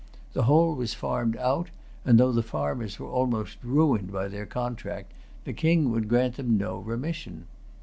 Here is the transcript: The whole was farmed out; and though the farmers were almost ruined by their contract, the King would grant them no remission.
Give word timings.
The 0.33 0.45
whole 0.45 0.73
was 0.73 0.95
farmed 0.95 1.37
out; 1.37 1.67
and 2.05 2.19
though 2.19 2.31
the 2.31 2.41
farmers 2.41 2.97
were 2.97 3.05
almost 3.05 3.59
ruined 3.63 4.11
by 4.11 4.29
their 4.29 4.47
contract, 4.47 5.11
the 5.45 5.53
King 5.53 5.91
would 5.91 6.09
grant 6.09 6.37
them 6.37 6.57
no 6.57 6.79
remission. 6.79 7.45